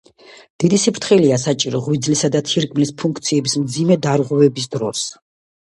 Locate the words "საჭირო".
1.43-1.81